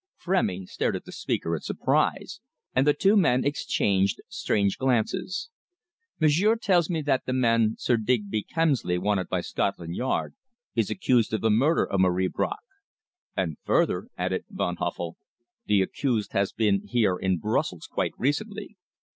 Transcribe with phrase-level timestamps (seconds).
[0.19, 2.39] Frémy stared at the speaker in surprise,
[2.73, 5.51] and the two men exchanged strange glances.
[6.19, 10.33] "Monsieur tells me that the man, Sir Digby Kemsley, wanted by Scotland Yard,
[10.73, 12.65] is accused of the murder of Marie Bracq
[13.37, 15.17] and, further," added Van Huffel,
[15.67, 18.77] "the accused has been here in Brussels quite recently."